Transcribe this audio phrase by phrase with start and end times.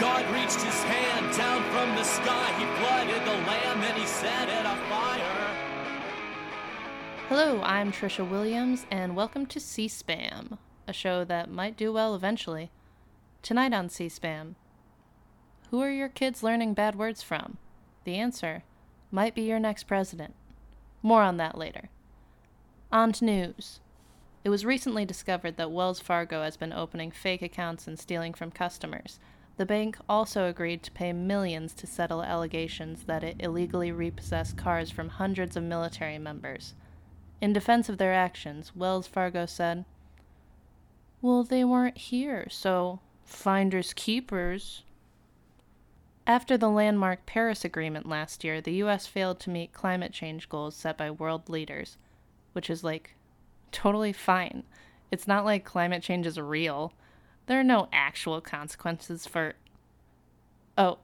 [0.00, 2.52] God reached his hand down from the sky.
[2.58, 4.62] He blooded the lamb and he set it.
[7.28, 12.14] Hello, I'm Trisha Williams, and welcome to C Spam, a show that might do well
[12.14, 12.70] eventually.
[13.40, 14.54] Tonight on C Spam,
[15.70, 17.56] who are your kids learning bad words from?
[18.04, 18.64] The answer
[19.10, 20.34] might be your next president.
[21.02, 21.88] More on that later.
[22.92, 23.80] On to news.
[24.44, 28.50] It was recently discovered that Wells Fargo has been opening fake accounts and stealing from
[28.50, 29.18] customers.
[29.56, 34.90] The bank also agreed to pay millions to settle allegations that it illegally repossessed cars
[34.90, 36.74] from hundreds of military members.
[37.40, 39.84] In defense of their actions, Wells Fargo said,
[41.20, 44.84] Well, they weren't here, so finders keepers.
[46.26, 50.76] After the landmark Paris Agreement last year, the US failed to meet climate change goals
[50.76, 51.98] set by world leaders,
[52.52, 53.16] which is like
[53.72, 54.62] totally fine.
[55.10, 56.92] It's not like climate change is real.
[57.46, 59.54] There are no actual consequences for.
[60.78, 60.98] Oh.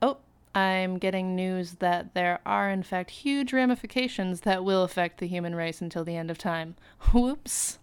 [0.00, 0.18] Oh,
[0.54, 5.54] I'm getting news that there are, in fact, huge ramifications that will affect the human
[5.54, 6.76] race until the end of time.
[7.12, 7.78] Whoops.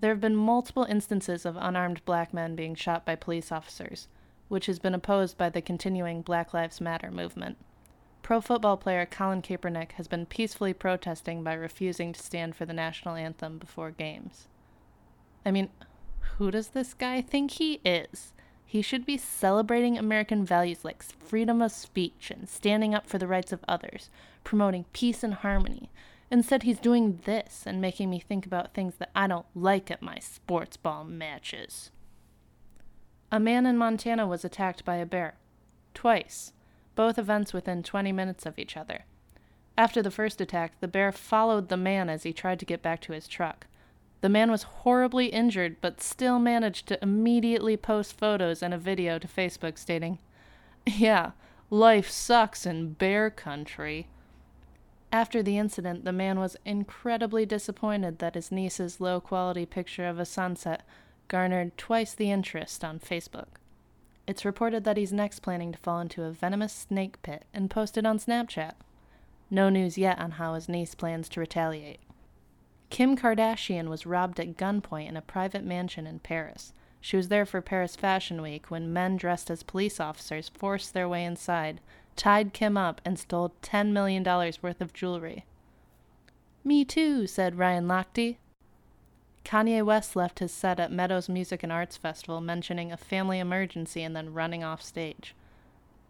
[0.00, 4.06] There have been multiple instances of unarmed black men being shot by police officers,
[4.48, 7.56] which has been opposed by the continuing Black Lives Matter movement.
[8.22, 12.72] Pro football player Colin Kaepernick has been peacefully protesting by refusing to stand for the
[12.72, 14.48] national anthem before games.
[15.44, 15.70] I mean,
[16.38, 18.32] who does this guy think he is?
[18.64, 23.26] He should be celebrating American values like freedom of speech and standing up for the
[23.26, 24.08] rights of others,
[24.44, 25.90] promoting peace and harmony.
[26.30, 30.00] Instead, he's doing this and making me think about things that I don't like at
[30.00, 31.90] my sports ball matches.
[33.32, 35.34] A man in Montana was attacked by a bear.
[35.92, 36.52] Twice.
[36.94, 39.06] Both events within 20 minutes of each other.
[39.76, 43.00] After the first attack, the bear followed the man as he tried to get back
[43.02, 43.66] to his truck.
[44.20, 49.18] The man was horribly injured, but still managed to immediately post photos and a video
[49.18, 50.18] to Facebook stating,
[50.86, 51.32] Yeah,
[51.70, 54.08] life sucks in bear country.
[55.12, 60.18] After the incident, the man was incredibly disappointed that his niece's low quality picture of
[60.18, 60.82] a sunset
[61.28, 63.58] garnered twice the interest on Facebook.
[64.26, 67.96] It's reported that he's next planning to fall into a venomous snake pit and post
[67.96, 68.74] it on Snapchat.
[69.50, 72.00] No news yet on how his niece plans to retaliate.
[72.90, 76.72] Kim Kardashian was robbed at gunpoint in a private mansion in Paris.
[77.00, 81.08] She was there for Paris Fashion Week when men dressed as police officers forced their
[81.08, 81.80] way inside,
[82.16, 85.44] tied Kim up, and stole $10 million worth of jewelry.
[86.64, 88.36] Me too, said Ryan Lochte.
[89.44, 94.02] Kanye West left his set at Meadows Music and Arts Festival mentioning a family emergency
[94.02, 95.34] and then running off stage.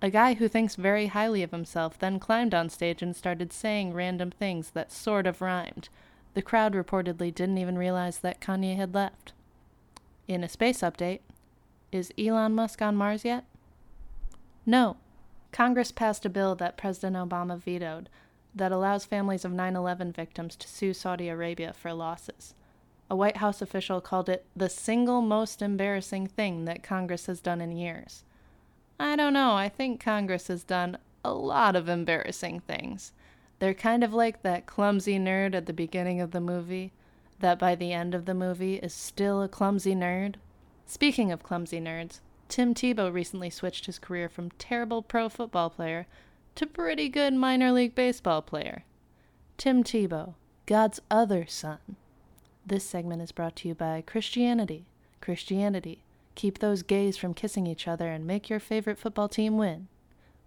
[0.00, 3.92] A guy who thinks very highly of himself then climbed on stage and started saying
[3.92, 5.88] random things that sort of rhymed.
[6.38, 9.32] The crowd reportedly didn't even realize that Kanye had left.
[10.28, 11.18] In a space update,
[11.90, 13.44] is Elon Musk on Mars yet?
[14.64, 14.98] No.
[15.50, 18.08] Congress passed a bill that President Obama vetoed
[18.54, 22.54] that allows families of 9 11 victims to sue Saudi Arabia for losses.
[23.10, 27.60] A White House official called it the single most embarrassing thing that Congress has done
[27.60, 28.22] in years.
[29.00, 33.12] I don't know, I think Congress has done a lot of embarrassing things.
[33.58, 36.92] They're kind of like that clumsy nerd at the beginning of the movie,
[37.40, 40.36] that by the end of the movie is still a clumsy nerd.
[40.86, 46.06] Speaking of clumsy nerds, Tim Tebow recently switched his career from terrible pro football player
[46.54, 48.84] to pretty good minor league baseball player.
[49.56, 50.34] Tim Tebow,
[50.66, 51.78] God's other son.
[52.64, 54.86] This segment is brought to you by Christianity.
[55.20, 56.02] Christianity.
[56.34, 59.88] Keep those gays from kissing each other and make your favorite football team win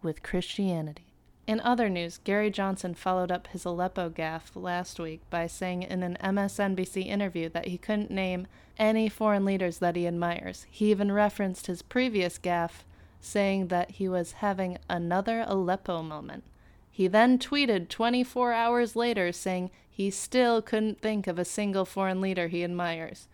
[0.01, 1.10] with Christianity.
[1.47, 6.03] In other news, Gary Johnson followed up his Aleppo gaffe last week by saying in
[6.03, 8.47] an MSNBC interview that he couldn't name
[8.78, 10.66] any foreign leaders that he admires.
[10.69, 12.84] He even referenced his previous gaffe,
[13.19, 16.44] saying that he was having another Aleppo moment.
[16.90, 22.22] He then tweeted 24 hours later saying he still couldn't think of a single foreign
[22.22, 23.27] leader he admires.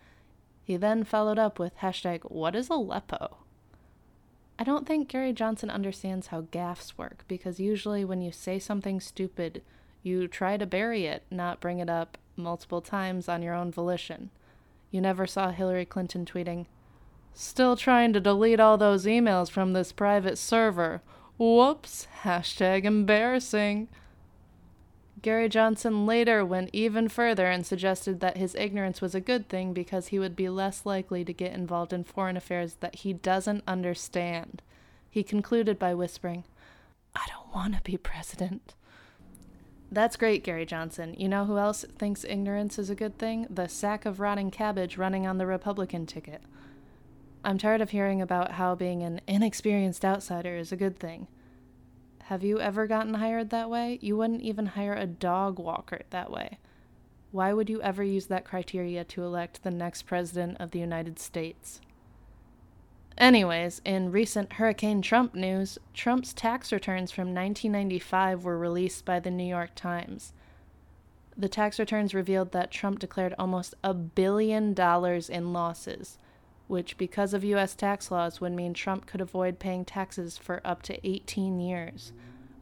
[0.63, 3.37] He then followed up with hashtag what is Aleppo?
[4.59, 8.99] I don't think Gary Johnson understands how gaffes work because usually when you say something
[8.99, 9.61] stupid,
[10.01, 14.31] you try to bury it, not bring it up multiple times on your own volition.
[14.89, 16.65] You never saw Hillary Clinton tweeting,
[17.33, 21.03] Still trying to delete all those emails from this private server.
[21.37, 23.89] Whoops, hashtag embarrassing.
[25.27, 29.73] Gary Johnson later went even further and suggested that his ignorance was a good thing
[29.73, 33.61] because he would be less likely to get involved in foreign affairs that he doesn't
[33.67, 34.61] understand.
[35.09, 36.45] He concluded by whispering,
[37.13, 38.73] I don't want to be president.
[39.91, 41.13] That's great, Gary Johnson.
[41.17, 43.47] You know who else thinks ignorance is a good thing?
[43.49, 46.41] The sack of rotting cabbage running on the Republican ticket.
[47.43, 51.27] I'm tired of hearing about how being an inexperienced outsider is a good thing.
[52.27, 53.99] Have you ever gotten hired that way?
[54.01, 56.57] You wouldn't even hire a dog walker that way.
[57.31, 61.19] Why would you ever use that criteria to elect the next president of the United
[61.19, 61.79] States?
[63.17, 69.31] Anyways, in recent Hurricane Trump news, Trump's tax returns from 1995 were released by the
[69.31, 70.33] New York Times.
[71.37, 76.17] The tax returns revealed that Trump declared almost a billion dollars in losses,
[76.67, 77.75] which, because of U.S.
[77.75, 82.11] tax laws, would mean Trump could avoid paying taxes for up to 18 years.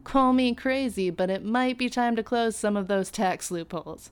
[0.04, 4.12] Call me crazy, but it might be time to close some of those tax loopholes.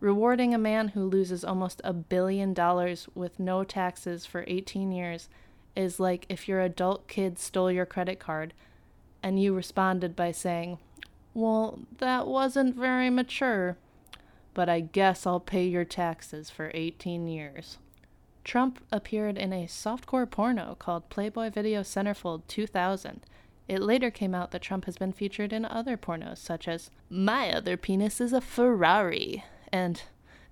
[0.00, 5.28] Rewarding a man who loses almost a billion dollars with no taxes for 18 years
[5.76, 8.52] is like if your adult kid stole your credit card
[9.22, 10.78] and you responded by saying,
[11.34, 13.76] Well, that wasn't very mature,
[14.54, 17.78] but I guess I'll pay your taxes for 18 years.
[18.44, 23.20] Trump appeared in a softcore porno called Playboy Video Centerfold 2000.
[23.68, 27.52] It later came out that Trump has been featured in other pornos, such as My
[27.52, 30.02] Other Penis is a Ferrari and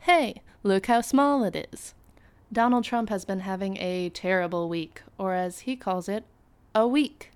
[0.00, 1.94] Hey, look how small it is.
[2.52, 6.24] Donald Trump has been having a terrible week, or as he calls it,
[6.74, 7.32] a week.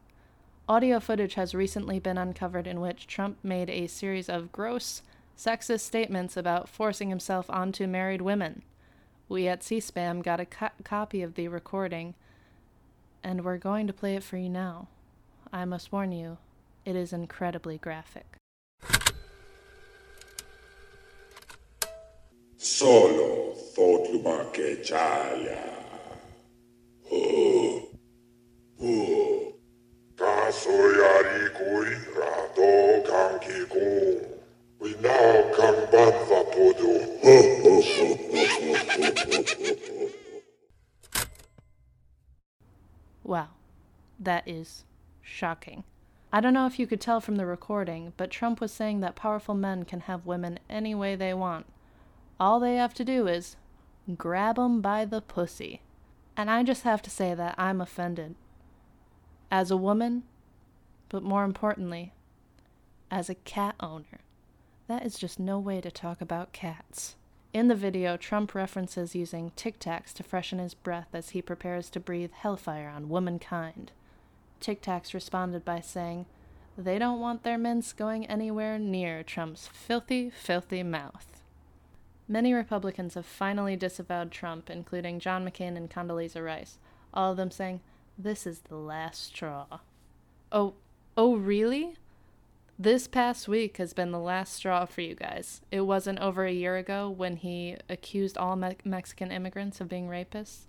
[0.68, 5.02] Audio footage has recently been uncovered in which Trump made a series of gross,
[5.36, 8.62] sexist statements about forcing himself onto married women.
[9.32, 12.12] We at CSPAM got a co- copy of the recording,
[13.24, 14.88] and we're going to play it for you now.
[15.50, 16.36] I must warn you,
[16.84, 18.26] it is incredibly graphic.
[22.58, 25.64] Solo thought lumake chaya.
[27.10, 27.88] Oh.
[28.82, 29.54] Oh.
[30.14, 34.26] Kasoyari koi rato kanki kong.
[34.78, 35.41] We now
[44.24, 44.84] that is
[45.20, 45.84] shocking.
[46.32, 49.16] I don't know if you could tell from the recording, but Trump was saying that
[49.16, 51.66] powerful men can have women any way they want.
[52.40, 53.56] All they have to do is
[54.16, 55.82] grab 'em by the pussy.
[56.36, 58.34] And I just have to say that I'm offended.
[59.50, 60.22] As a woman,
[61.10, 62.14] but more importantly,
[63.10, 64.20] as a cat owner.
[64.86, 67.16] That is just no way to talk about cats.
[67.52, 71.90] In the video, Trump references using Tic Tacs to freshen his breath as he prepares
[71.90, 73.92] to breathe hellfire on womankind.
[74.62, 76.26] Tic Tacs responded by saying,
[76.78, 81.42] They don't want their mints going anywhere near Trump's filthy, filthy mouth.
[82.28, 86.78] Many Republicans have finally disavowed Trump, including John McCain and Condoleezza Rice,
[87.12, 87.80] all of them saying,
[88.16, 89.66] This is the last straw.
[90.52, 90.74] Oh,
[91.16, 91.96] oh, really?
[92.78, 95.60] This past week has been the last straw for you guys.
[95.72, 100.06] It wasn't over a year ago when he accused all Me- Mexican immigrants of being
[100.08, 100.66] rapists,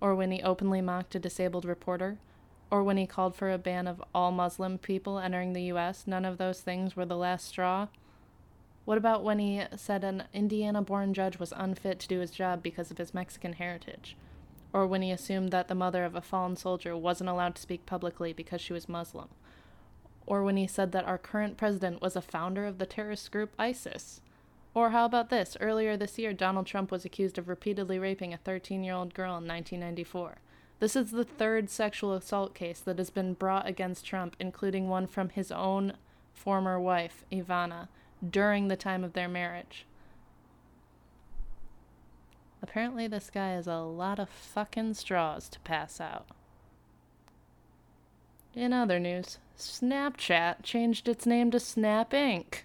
[0.00, 2.16] or when he openly mocked a disabled reporter,
[2.74, 6.08] or when he called for a ban of all Muslim people entering the U.S.
[6.08, 7.86] None of those things were the last straw.
[8.84, 12.64] What about when he said an Indiana born judge was unfit to do his job
[12.64, 14.16] because of his Mexican heritage?
[14.72, 17.86] Or when he assumed that the mother of a fallen soldier wasn't allowed to speak
[17.86, 19.28] publicly because she was Muslim?
[20.26, 23.54] Or when he said that our current president was a founder of the terrorist group
[23.56, 24.20] ISIS?
[24.74, 25.56] Or how about this?
[25.60, 29.36] Earlier this year, Donald Trump was accused of repeatedly raping a 13 year old girl
[29.36, 30.38] in 1994.
[30.80, 35.06] This is the third sexual assault case that has been brought against Trump, including one
[35.06, 35.94] from his own
[36.32, 37.88] former wife, Ivana,
[38.28, 39.86] during the time of their marriage.
[42.62, 46.26] Apparently, this guy has a lot of fucking straws to pass out.
[48.54, 52.62] In other news, Snapchat changed its name to Snap Inc.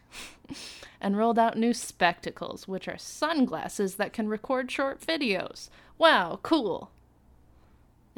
[1.01, 5.69] and rolled out new spectacles, which are sunglasses that can record short videos.
[5.97, 6.91] Wow, cool.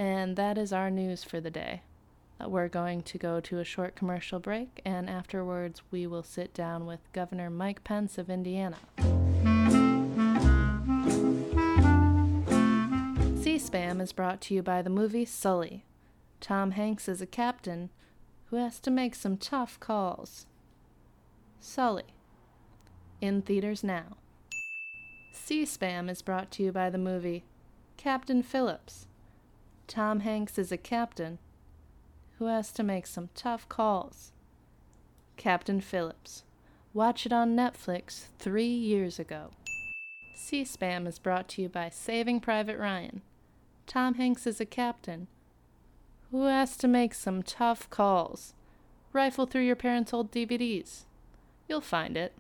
[0.02, 1.84] And that is our news for the day.
[2.44, 6.56] Uh, We're going to go to a short commercial break, and afterwards, we will sit
[6.56, 8.78] down with Governor Mike Pence of Indiana.
[13.44, 15.86] C SPAM is brought to you by the movie Sully.
[16.40, 17.92] Tom Hanks is a captain
[18.46, 20.48] who has to make some tough calls.
[21.60, 22.16] Sully.
[23.22, 24.18] In theaters now.
[25.32, 27.44] C SPAM is brought to you by the movie
[27.98, 29.06] Captain Phillips.
[29.92, 31.38] Tom Hanks is a captain
[32.40, 34.32] who has to make some tough calls.
[35.36, 36.44] Captain Phillips.
[36.94, 39.50] Watch it on Netflix three years ago.
[40.34, 43.22] C SPAM is brought to you by Saving Private Ryan.
[43.86, 45.28] Tom Hanks is a captain
[46.32, 48.54] who has to make some tough calls.
[49.12, 51.04] Rifle through your parents' old DVDs.
[51.68, 52.32] You'll find it.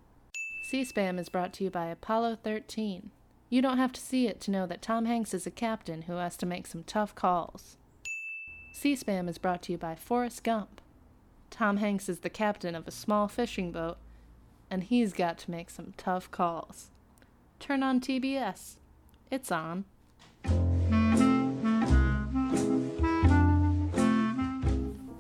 [0.70, 3.12] C SPAM is brought to you by Apollo 13.
[3.52, 6.14] You don't have to see it to know that Tom Hanks is a captain who
[6.14, 7.76] has to make some tough calls.
[8.72, 10.80] C SPAM is brought to you by Forrest Gump.
[11.50, 13.98] Tom Hanks is the captain of a small fishing boat,
[14.70, 16.92] and he's got to make some tough calls.
[17.60, 18.78] Turn on TBS.
[19.30, 19.84] It's on.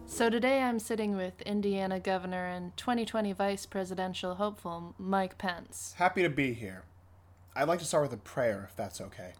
[0.05, 5.95] So today I'm sitting with Indiana Governor and 2020 Vice Presidential hopeful Mike Pence.
[5.97, 6.85] Happy to be here.
[7.55, 9.33] I'd like to start with a prayer, if that's okay.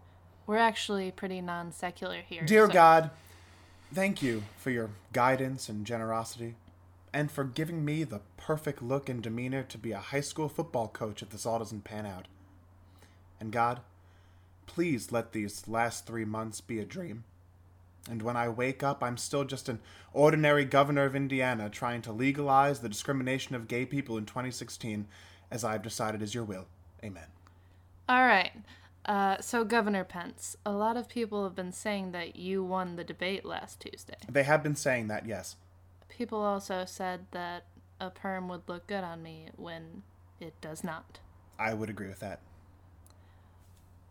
[0.48, 2.44] We're actually pretty non secular here.
[2.44, 3.12] Dear so- God,
[3.94, 6.56] thank you for your guidance and generosity,
[7.13, 10.88] and for giving me the perfect look and demeanor to be a high school football
[10.88, 12.27] coach if this all doesn't pan out.
[13.39, 13.80] And God,
[14.68, 17.24] please let these last three months be a dream.
[18.10, 19.80] And when I wake up, I'm still just an
[20.12, 25.08] ordinary governor of Indiana trying to legalize the discrimination of gay people in 2016,
[25.51, 26.65] as I've decided is your will.
[27.03, 27.27] Amen.
[28.12, 28.51] All right.
[29.06, 33.06] Uh, so, Governor Pence, a lot of people have been saying that you won the
[33.06, 34.18] debate last Tuesday.
[34.30, 35.56] They have been saying that, yes.
[36.10, 37.68] People also said that
[38.01, 40.03] a perm would look good on me when
[40.41, 41.20] it does not.
[41.58, 42.41] I would agree with that.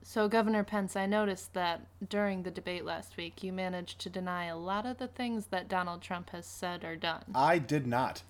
[0.02, 4.46] So, Governor Pence, I noticed that during the debate last week, you managed to deny
[4.46, 7.24] a lot of the things that Donald Trump has said or done.
[7.34, 8.22] I did not.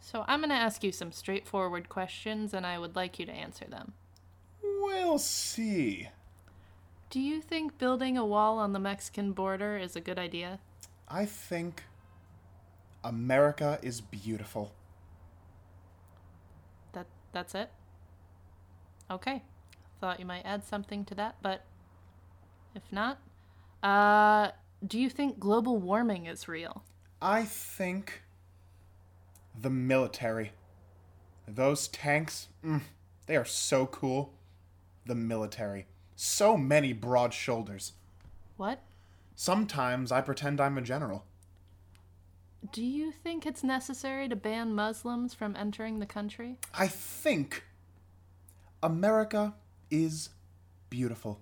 [0.00, 3.32] So, I'm going to ask you some straightforward questions, and I would like you to
[3.32, 3.92] answer them.
[4.80, 6.08] We'll see.
[7.10, 10.60] Do you think building a wall on the Mexican border is a good idea?
[11.08, 11.84] I think
[13.02, 14.72] America is beautiful.
[16.92, 17.70] That that's it.
[19.10, 19.42] Okay.
[20.00, 21.64] Thought you might add something to that, but
[22.74, 23.18] if not,
[23.82, 24.50] uh
[24.86, 26.84] do you think global warming is real?
[27.20, 28.22] I think
[29.60, 30.52] the military.
[31.48, 32.82] Those tanks, mm,
[33.26, 34.34] they are so cool.
[35.08, 35.86] The military.
[36.16, 37.92] So many broad shoulders.
[38.58, 38.82] What?
[39.34, 41.24] Sometimes I pretend I'm a general.
[42.72, 46.58] Do you think it's necessary to ban Muslims from entering the country?
[46.74, 47.64] I think
[48.82, 49.54] America
[49.90, 50.28] is
[50.90, 51.40] beautiful.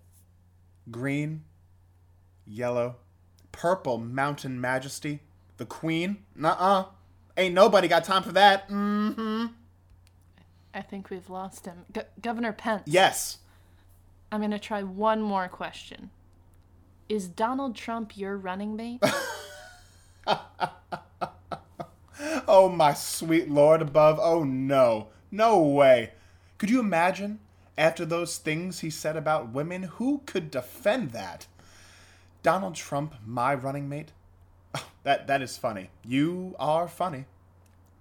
[0.88, 1.42] Green,
[2.46, 2.96] yellow,
[3.50, 5.23] purple mountain majesty.
[5.56, 6.18] The queen?
[6.37, 6.85] Nuh-uh.
[7.37, 8.68] Ain't nobody got time for that.
[8.68, 9.46] Mm-hmm.
[10.73, 11.85] I think we've lost him.
[11.92, 12.85] Go- Governor Pence.
[12.87, 13.38] Yes.
[14.30, 16.11] I'm going to try one more question.
[17.09, 19.02] Is Donald Trump your running mate?
[22.49, 24.18] Oh, my sweet lord above.
[24.23, 25.09] Oh, no.
[25.30, 26.12] No way.
[26.59, 27.40] Could you imagine?
[27.76, 31.47] After those things he said about women, who could defend that?
[32.42, 34.12] Donald Trump, my running mate?
[34.75, 35.90] Oh, that that is funny.
[36.04, 37.26] You are funny.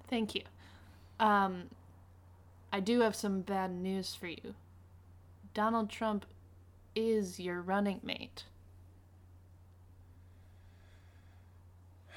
[0.07, 0.43] Thank you.
[1.19, 1.69] Um,
[2.71, 4.53] I do have some bad news for you.
[5.55, 6.25] Donald Trump
[6.95, 8.43] is your running mate.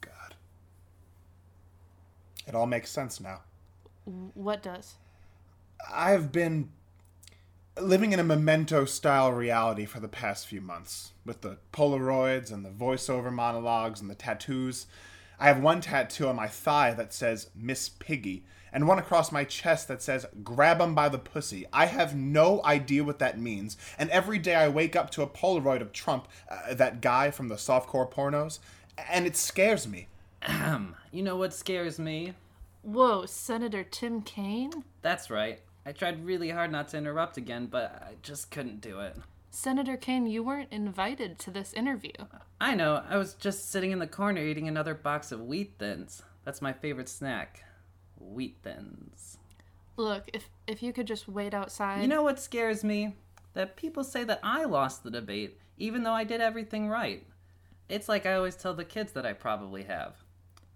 [0.00, 0.34] God.
[2.48, 3.42] It all makes sense now.
[4.34, 4.96] What does?
[5.92, 6.70] I've been
[7.80, 12.64] living in a memento style reality for the past few months with the Polaroids and
[12.64, 14.86] the voiceover monologues and the tattoos.
[15.38, 19.44] I have one tattoo on my thigh that says Miss Piggy and one across my
[19.44, 21.66] chest that says grab 'em by the pussy.
[21.72, 23.76] I have no idea what that means.
[23.98, 27.48] And every day I wake up to a Polaroid of Trump, uh, that guy from
[27.48, 28.58] the softcore pornos,
[29.08, 30.08] and it scares me.
[31.10, 32.34] You know what scares me?
[32.82, 34.84] Whoa, Senator Tim Kaine?
[35.02, 35.60] That's right.
[35.84, 39.16] I tried really hard not to interrupt again, but I just couldn't do it.
[39.56, 42.12] Senator Kaine, you weren't invited to this interview.
[42.60, 46.22] I know, I was just sitting in the corner eating another box of wheat thins.
[46.44, 47.64] That's my favorite snack.
[48.18, 49.38] Wheat thins.
[49.96, 52.02] Look, if if you could just wait outside.
[52.02, 53.16] You know what scares me?
[53.54, 57.26] That people say that I lost the debate, even though I did everything right.
[57.88, 60.16] It's like I always tell the kids that I probably have.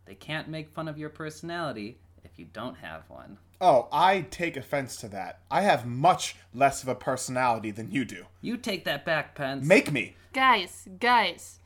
[0.06, 3.36] They can't make fun of your personality if you don't have one.
[3.60, 5.40] Oh, I take offense to that.
[5.50, 8.24] I have much less of a personality than you do.
[8.40, 9.66] You take that back, Pence.
[9.66, 10.16] Make me.
[10.32, 11.58] Guys, guys,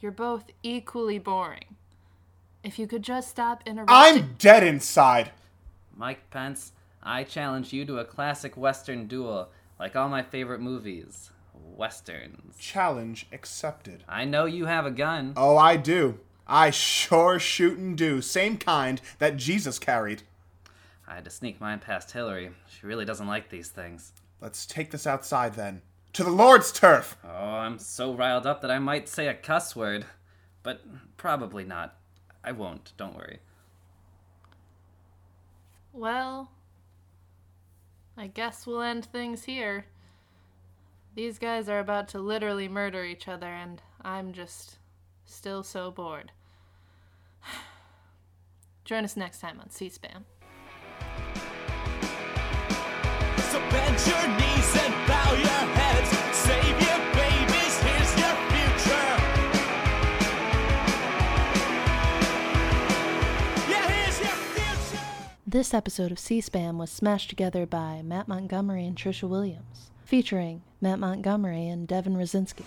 [0.00, 1.76] you're both equally boring.
[2.62, 3.96] If you could just stop interrupting.
[3.96, 5.30] I'm dead inside.
[5.96, 11.30] Mike Pence, I challenge you to a classic Western duel, like all my favorite movies.
[11.54, 12.56] Westerns.
[12.58, 14.04] Challenge accepted.
[14.08, 15.32] I know you have a gun.
[15.36, 16.18] Oh, I do.
[16.46, 18.20] I sure shoot and do.
[18.20, 20.22] Same kind that Jesus carried.
[21.06, 22.50] I had to sneak mine past Hillary.
[22.68, 24.12] She really doesn't like these things.
[24.40, 25.82] Let's take this outside then.
[26.14, 27.16] To the Lord's turf.
[27.24, 30.06] Oh, I'm so riled up that I might say a cuss word.
[30.62, 30.82] But
[31.16, 31.96] probably not.
[32.42, 33.38] I won't, don't worry.
[35.92, 36.50] Well,
[38.16, 39.86] I guess we'll end things here.
[41.14, 44.78] These guys are about to literally murder each other, and I'm just
[45.24, 46.32] still so bored.
[48.84, 50.24] Join us next time on C SPAM.
[53.54, 56.10] So bend your knees and bow your heads.
[56.36, 59.10] Save your babies, here's your future.
[63.70, 65.04] Yeah, here's your future.
[65.46, 70.62] This episode of C SPAM was smashed together by Matt Montgomery and Trisha Williams, featuring
[70.80, 72.64] Matt Montgomery and Devin Rosinski.